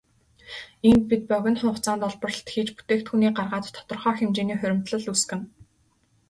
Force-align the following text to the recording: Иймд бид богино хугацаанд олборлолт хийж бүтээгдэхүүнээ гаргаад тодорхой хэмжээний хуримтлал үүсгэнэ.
Иймд 0.87 1.03
бид 1.09 1.21
богино 1.31 1.59
хугацаанд 1.63 2.05
олборлолт 2.09 2.47
хийж 2.53 2.69
бүтээгдэхүүнээ 2.75 3.31
гаргаад 3.37 3.65
тодорхой 3.75 4.15
хэмжээний 4.17 4.59
хуримтлал 4.59 5.07
үүсгэнэ. 5.11 5.45